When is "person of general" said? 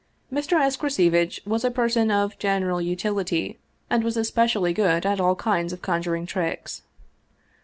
1.69-2.81